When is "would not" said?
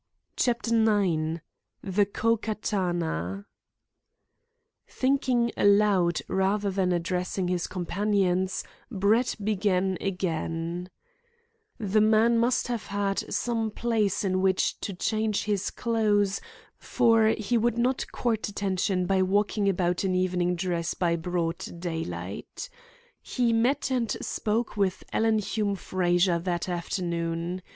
17.55-18.11